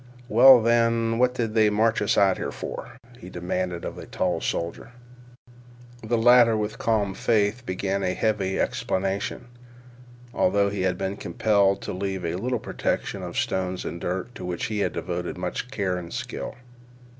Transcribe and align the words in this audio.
"Well, 0.27 0.63
then, 0.63 1.19
what 1.19 1.35
did 1.35 1.53
they 1.53 1.69
march 1.69 2.01
us 2.01 2.17
out 2.17 2.37
here 2.37 2.51
for?" 2.51 2.97
he 3.19 3.29
demanded 3.29 3.85
of 3.85 3.95
the 3.95 4.07
tall 4.07 4.41
soldier. 4.41 4.93
The 6.03 6.17
latter 6.17 6.57
with 6.57 6.79
calm 6.79 7.13
faith 7.13 7.67
began 7.67 8.01
a 8.01 8.15
heavy 8.15 8.59
explanation, 8.59 9.45
although 10.33 10.69
he 10.71 10.81
had 10.81 10.97
been 10.97 11.17
compelled 11.17 11.83
to 11.83 11.93
leave 11.93 12.25
a 12.25 12.33
little 12.33 12.57
protection 12.57 13.21
of 13.21 13.37
stones 13.37 13.85
and 13.85 14.01
dirt 14.01 14.33
to 14.33 14.43
which 14.43 14.65
he 14.65 14.79
had 14.79 14.93
devoted 14.93 15.37
much 15.37 15.69
care 15.69 15.97
and 15.97 16.11
skill. 16.11 16.55